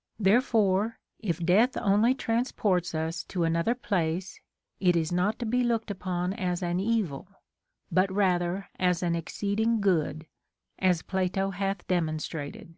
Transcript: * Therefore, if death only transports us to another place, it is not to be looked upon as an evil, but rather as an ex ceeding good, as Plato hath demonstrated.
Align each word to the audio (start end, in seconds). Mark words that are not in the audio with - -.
* 0.00 0.18
Therefore, 0.28 0.98
if 1.18 1.38
death 1.42 1.78
only 1.78 2.14
transports 2.14 2.94
us 2.94 3.24
to 3.24 3.44
another 3.44 3.74
place, 3.74 4.38
it 4.80 4.94
is 4.96 5.10
not 5.10 5.38
to 5.38 5.46
be 5.46 5.64
looked 5.64 5.90
upon 5.90 6.34
as 6.34 6.62
an 6.62 6.78
evil, 6.78 7.26
but 7.90 8.12
rather 8.12 8.68
as 8.78 9.02
an 9.02 9.16
ex 9.16 9.34
ceeding 9.38 9.80
good, 9.80 10.26
as 10.78 11.00
Plato 11.00 11.52
hath 11.52 11.86
demonstrated. 11.88 12.74